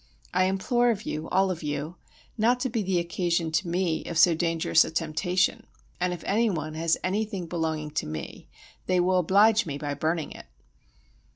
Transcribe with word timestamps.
I 0.33 0.45
implore 0.45 0.89
of 0.89 1.03
you, 1.03 1.29
all 1.29 1.51
of 1.51 1.61
you, 1.61 1.95
not 2.35 2.59
to 2.61 2.71
be 2.71 2.81
the 2.81 2.97
occasion 2.97 3.51
to 3.51 3.67
me 3.67 4.03
of 4.05 4.17
so 4.17 4.33
dangerous 4.33 4.83
a 4.83 4.89
temptation, 4.89 5.67
and 5.99 6.11
if 6.11 6.23
anyone 6.25 6.73
has 6.73 6.97
anything 7.03 7.45
belonging 7.45 7.91
to 7.91 8.07
me 8.07 8.47
they 8.87 8.99
will 8.99 9.19
oblige 9.19 9.67
me 9.67 9.77
by 9.77 9.93
burning 9.93 10.31
it. 10.31 10.47